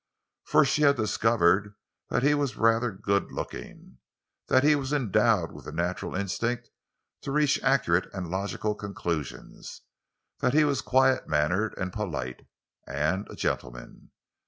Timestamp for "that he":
2.09-2.33, 4.47-4.73, 10.39-10.63